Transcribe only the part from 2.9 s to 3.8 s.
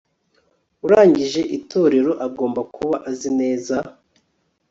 azi neza